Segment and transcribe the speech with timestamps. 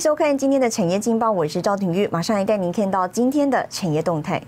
[0.00, 4.42] 收看今天的产业劲报，我是赵廷玉，马上来带您看到今天的产业动态。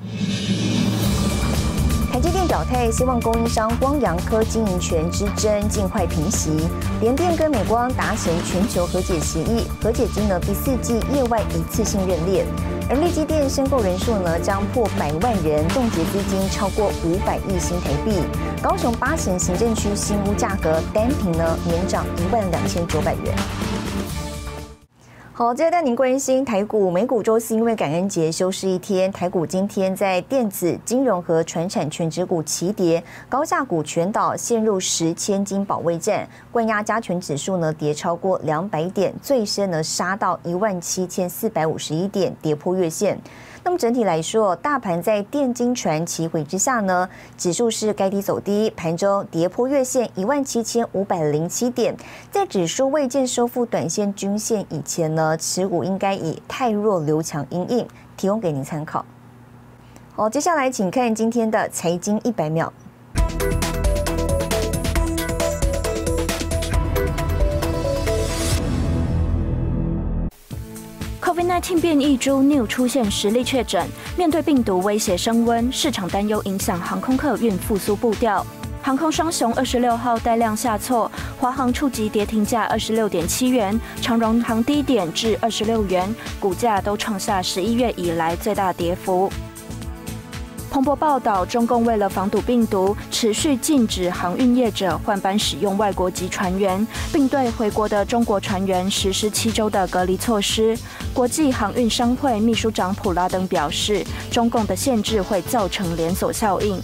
[2.10, 6.50] 台积电表态，希望供应商光阳科经营权之争尽快平息。
[7.02, 12.46] 联电跟美光达成全球和解协议，和解金额第四季业外一次性认列。
[12.88, 18.22] 而立基电申购人数呢将破百万人，冻结资金超过五百亿新台币。
[18.62, 23.34] 高雄八成行政区新屋价格单品呢年涨一万两千九百元。
[25.42, 43.18] 好，接着带您关心台股、美股周四因为感恩节休市一天，台股今天在电子、金融和传产全指股齐跌，高价股全岛，陷入十千金保卫战，冠压加权指数呢跌超过两百点，最深呢杀到一万七千四百五十一点，跌破月线。
[43.64, 51.96] 那么整体来说，大盘在电金传齐回之下呢，指数是该低走低，盘中跌破月线一万七千五百零七点，
[52.30, 57.86] 在指数未见收复短线均线以前呢，持股应该以太弱留强阴影，
[58.16, 59.04] 提供给您参考。
[60.14, 62.72] 好，接下来请看今天的财经一百秒。
[71.62, 78.44] COVID-19 变异株 New 出现实例确诊，面对病毒威胁升温，市场担忧影响航空客运复苏步调。
[78.82, 89.30] 航空双雄二十六号带量下挫，华航触及跌停价二十六点七元，长荣航低点至二十六元，股价都创下十一月以来最大跌幅。
[90.72, 100.74] 彭博报道，中共为了防堵病毒，持续禁止航运业者换班使用外国籍船员，并对回国的中国船员实施七周的隔离措施。
[101.12, 106.80] 国际航运商会秘书长普拉登表示，中共的限制会造成连锁效应。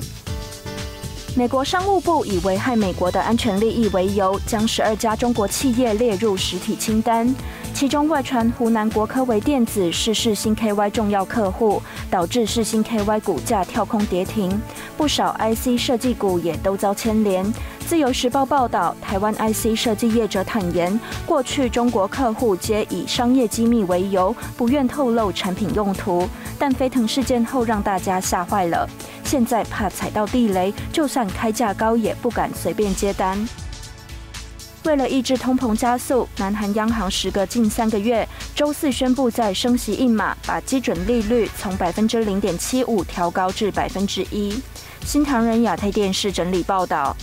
[1.35, 7.35] 美国商务部以危害美国的安全利益为由，将十二家中国企业列入实体清单。
[7.79, 11.81] 其中外传湖南国科微电子是世新 KY 重要客户，
[12.11, 14.61] 导致世新 KY 股价跳空跌停，
[14.97, 17.47] 不少 IC 设计股也都遭牵连。
[17.87, 26.29] 自由时报报道，台湾 IC 设计业者坦言，过去中国客户皆以商业机密为由，不愿透露产品用途，
[26.59, 28.89] 但飞腾事件后让大家吓坏了，
[29.23, 33.39] 现在怕踩到地雷，就算开价高也不敢随便接单。
[34.89, 44.63] 为了抑制通膨加速，南韩央行时隔近三个月，周四宣布在升息一码，把基准利率从百分之零点七五调高至百分之一。
[45.05, 47.15] 新唐人亚太电视整理报道。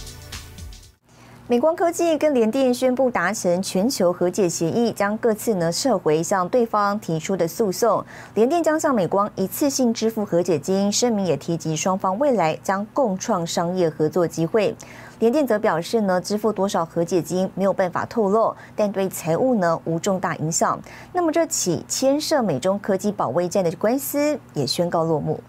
[1.48, 8.04] 美光科技跟联电宣布达成全球和解协议，将各自呢撤回向对方提出的诉讼。
[8.34, 14.76] 联电将向美光一次性支付和解金，声明也提及双方未来将共创商业合作机会。
[15.20, 20.80] 联电则表示呢，支付多少和解金没有办法透露，但对财务呢无重大影响。
[21.14, 25.42] 那么这起牵涉美中科技保卫战的官司也宣告落幕。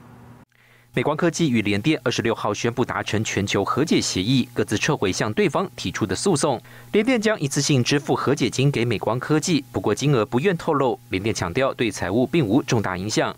[0.94, 6.58] 美光科技与联电二十六号宣布达成全球和解协议，各自撤回向对方提出的诉讼。
[6.92, 10.98] 联电将一次性支付和解金给美光科技，不过金额不愿透露。
[11.10, 13.36] 联电强调对财务并无重大影响。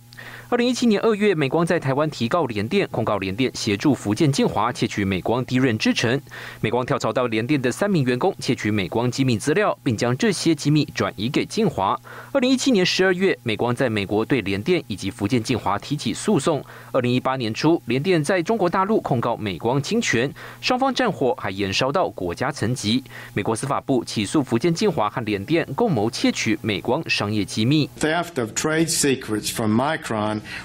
[0.51, 6.19] 二零一七年二月，美光在台湾提告联电，控告联电协助福建建华窃取美光低润制程。
[6.61, 11.99] 美光跳槽到联电的三名员工窃取美光机密资料，并将这些机密转移给建华。
[12.33, 16.65] 二零一七年十二月，美光在美国对联电以及福建建华提起诉讼。
[16.93, 23.05] 二零一八年初，联电在中国大陆控告美光侵权，双方战火还延烧到国家层级。
[23.35, 27.89] 美国司法部起诉福建建华和联电共谋窃取美光商业机密。
[28.01, 30.18] Theft of trade secrets from Micron.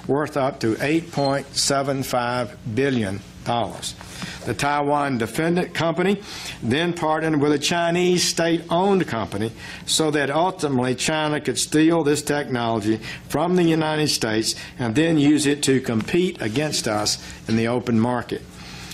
[0.07, 3.19] Worth up to $8.75 billion.
[3.43, 6.21] The Taiwan defendant company
[6.61, 9.51] then partnered with a Chinese state owned company
[9.85, 15.45] so that ultimately China could steal this technology from the United States and then use
[15.45, 18.41] it to compete against us in the open market.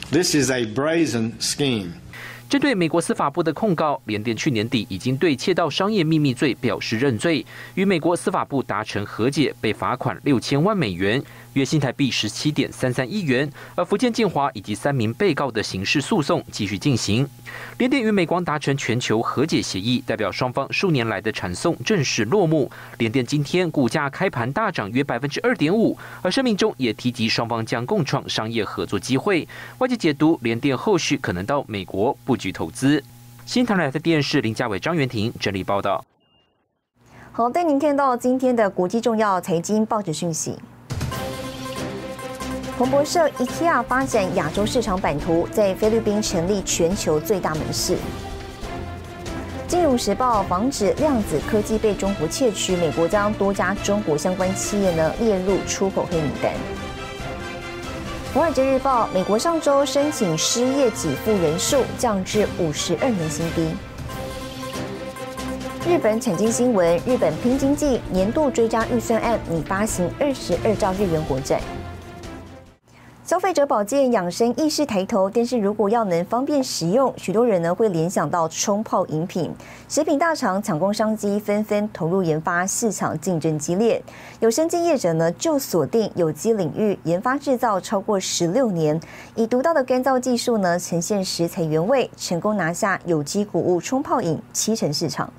[0.09, 2.01] This is a brazen scheme.
[2.49, 11.21] 针对美国司法部的控告，联电去年底已经对窃盗商业秘密罪表示认罪，与美国司法部达成和解，被罚款六千万美元。
[11.59, 17.27] 约新台币十七点三三亿元，而福建建华以及三名被告的刑事诉讼继续进行。
[17.77, 22.71] 联电与美光达成全球和解协议，代表双方数年来的缠讼正式落幕。
[22.97, 29.45] 联电今天股价开盘大涨约百分之二点五，而声明中也提及双方将共创商业合作机会。
[29.79, 33.03] 外界解读联电后续可能到美国布局投资。
[33.45, 36.05] 新唐人的电视林家伟、张元婷整理报道。
[37.31, 40.57] 好，带您看到今天的国际重要财经报纸讯息。
[42.79, 47.97] 彭博社，IKEA 发展亚洲市场版图，在菲律宾成立全球最大门市。
[49.67, 56.53] 金融时报防止量子科技被中国窃取，美国将多家中国相关企业呢列入出口黑名单。
[58.33, 63.75] 华尔街日报，美国上周申请失业给付人数降至五十二年新低。
[65.85, 71.59] 日本产经新闻，日本拼经济年度追加预算案拟发行二十二兆日元国债。
[73.29, 79.53] 消费者保健养生意识抬头，但是如果要能方便食用，许多人呢会联想到冲泡饮品。
[79.87, 84.01] 食品大厂抢攻商机，纷纷投入研发，市场竞争激烈。
[84.39, 88.99] 有生技业者呢就锁定有机领域研发制造超过十六年，
[89.35, 95.31] 以独到的干燥技术呢呈现食材原味，成功拿下有机谷物冲泡饮七成市场。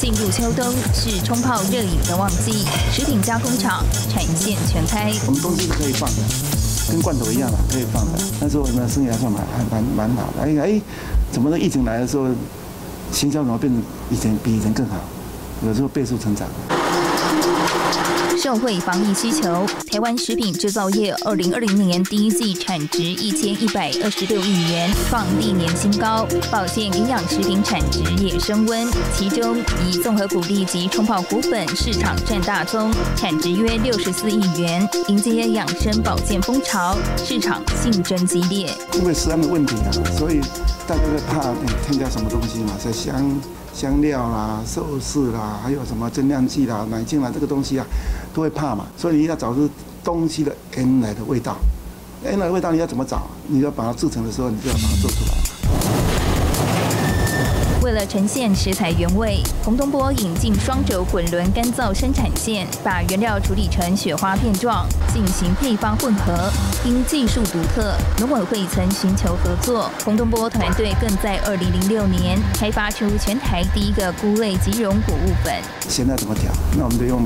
[0.00, 0.64] 进入秋冬
[0.94, 5.12] 是冲泡热饮的旺季，食品加工厂产线全开。
[5.26, 6.22] 我们东西是可以放的，
[6.90, 8.18] 跟罐头一样的，可以放的。
[8.40, 10.42] 那时候呢，生意还算蛮还蛮蛮好的。
[10.42, 10.80] 哎哎，
[11.30, 11.58] 怎么的？
[11.58, 12.28] 疫情来的时候，
[13.12, 14.96] 行销怎么变成以前比以前更好？
[15.66, 16.48] 有时候倍速成长。
[18.36, 26.26] 社会防疫需求，台湾食品制造业二零二零年第一季产值一千一百二十六亿元，创历年新高。
[26.50, 28.86] 保健营养食品产值也升温，
[29.16, 34.86] 其中以综合谷粒及冲泡谷粉市场占大宗，产值约六十四亿元。
[35.08, 38.72] 迎接养生保健风潮，市场竞争激烈。
[38.94, 40.40] 因为食安的问题啊，所以
[40.86, 41.40] 大家在怕
[41.86, 43.14] 添加什么东西嘛，在香
[43.76, 47.84] 香料啦、寿司啦，还有什么增量剂啦、奶精啦，这个东西啊。
[48.32, 49.66] 都会怕嘛，所以你要找出
[50.04, 51.56] 东西的原来的味道，
[52.22, 53.22] 原来的味道你要怎么找？
[53.46, 55.32] 你要把它制成的时候，你就要把它做出来。
[57.82, 66.50] 为了呈现食材原味，洪东波引进双轴滚轮干燥生产线，把原料处理成雪花片状，进行配方混合。
[66.84, 69.90] 因技术独特，农委会曾寻求合作。
[70.04, 75.54] 洪东波团队更在2006年开发出全台第一个菇类即溶谷物粉。
[75.88, 76.50] 现在怎么调？
[76.76, 77.24] 那我们就用。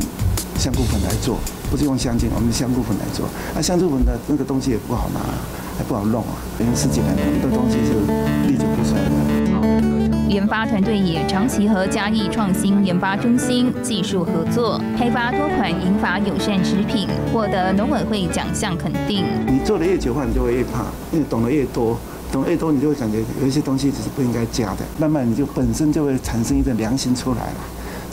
[0.58, 1.38] 香菇粉来做，
[1.70, 3.24] 不是用香精，我们香菇粉来做。
[3.54, 5.20] 那香菇粉的那个东西也不好拿，
[5.78, 6.36] 还不好弄啊。
[6.58, 7.94] 因为十几年很多东西是
[8.46, 8.69] 历久不衰的。
[10.30, 19.24] 研发团队也长期和嘉义创新研发中心技术合作，开发多款银发友善食品，获得农委会奖项肯定。
[19.48, 21.98] 你做的越久的话，你就会越怕，因为懂得越多，
[22.30, 27.56] 懂得越多，你就会感觉有一些东西只是不应该加的，慢慢你就本身就会产生一个良心出来了。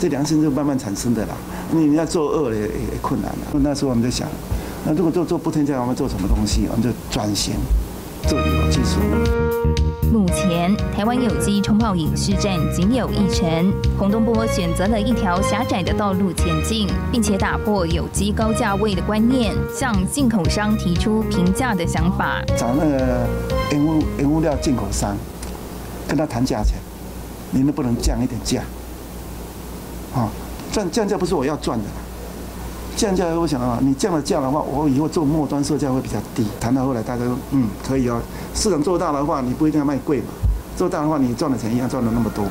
[0.00, 1.36] 这良心就慢慢产生的啦。
[1.70, 3.60] 你要做恶也也困难了。
[3.62, 4.26] 那时候我们在想，
[4.84, 6.66] 那如果做做不添加，我们做什么东西？
[6.68, 7.54] 我们就转型
[8.26, 9.00] 做有技术。
[10.10, 13.72] 目前台湾有机冲泡饮市占仅有一成。
[13.98, 22.42] 洪东波选择了一条狭窄的道路前进，并且打破有机高价位的观念，向进口商提出平价的想法。
[22.56, 23.26] 找那个
[23.70, 25.14] 原物原物料进口商，
[26.08, 26.78] 跟他谈价钱，
[27.50, 28.62] 你能不能降一点价？
[30.14, 30.30] 啊，
[30.72, 31.84] 降降价不是我要赚的，
[32.98, 36.44] 降价我想啊，你降了价的话，我以后做末端售价会比较低。
[36.58, 38.20] 谈到后来，大家说嗯可以哦，
[38.56, 40.24] 市场做大的话，你不一定要卖贵嘛，
[40.76, 42.50] 做大的话，你赚的钱一样赚了那么多嘛。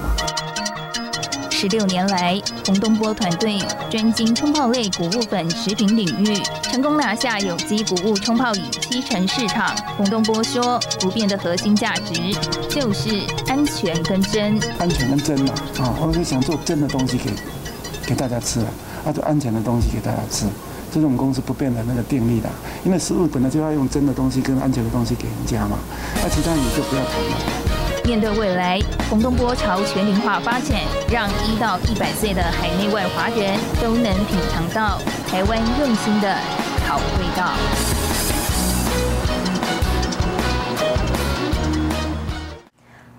[1.52, 9.76] 十六年来，洪东波团队专精冲泡类谷物粉食品领域，成功拿下有机谷物冲泡饮七成市场。
[9.98, 12.14] 洪东波说，不变的核心价值
[12.70, 13.10] 就是
[13.48, 14.58] 安全跟真。
[14.80, 17.32] 安全跟真嘛，啊，我是想做真的东西给
[18.08, 18.62] 给大家吃，
[19.06, 20.46] 啊，就安全的东西给大家吃，
[20.90, 22.48] 这是我们公司不变的那个定力的。
[22.86, 25.78] 因为食物本来就要用真的东西跟安全的东西给人家嘛，
[26.24, 27.38] 那其他你就不要谈了。
[28.06, 30.80] 面对未来，洪东波朝全龄化发展，
[31.12, 34.98] 让一到一百岁的海内外华人都能品尝到
[35.28, 36.34] 台湾用心的
[36.88, 37.52] 好味道。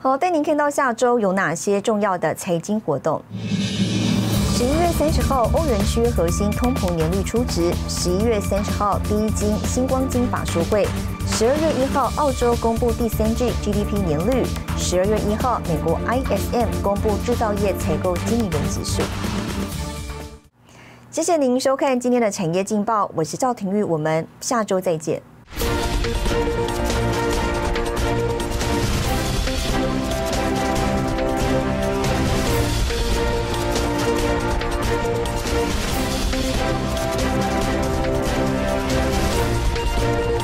[0.00, 3.20] 好，带您看到下周有哪些重要的财经活动。
[4.58, 10.84] 十一月三十号，欧元区核心通膨年率初值；十一月三十号，第一金星光金法说会；
[11.28, 14.44] 十二月一号，澳洲公布第三季 GDP 年率；
[14.76, 19.00] 十二月一号，美国 ISM 公布制造业采购经理人指数。
[21.12, 25.22] 谢谢您收看今天的产业劲报，我是赵廷玉，我们下周再见。
[36.50, 36.62] Thank
[40.32, 40.37] you.